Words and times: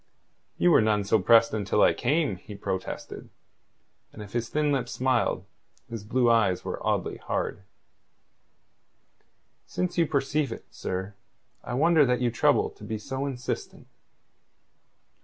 "You 0.57 0.71
were 0.71 0.81
none 0.81 1.03
so 1.03 1.19
pressed 1.19 1.53
until 1.53 1.83
I 1.83 1.93
came," 1.93 2.37
he 2.37 2.55
protested, 2.55 3.29
and 4.11 4.23
if 4.23 4.33
his 4.33 4.49
thin 4.49 4.71
lips 4.71 4.91
smiled, 4.91 5.45
his 5.91 6.03
blue 6.03 6.27
eyes 6.27 6.65
were 6.65 6.83
oddly 6.83 7.17
hard. 7.17 7.61
"Since 9.67 9.99
you 9.99 10.07
perceive 10.07 10.51
it, 10.51 10.65
sir, 10.73 11.13
I 11.63 11.75
wonder 11.75 12.03
that 12.03 12.19
you 12.19 12.31
trouble 12.31 12.71
to 12.71 12.83
be 12.83 12.97
so 12.97 13.27
insistent." 13.27 13.85